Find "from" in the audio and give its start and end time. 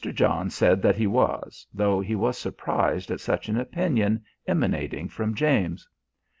5.09-5.35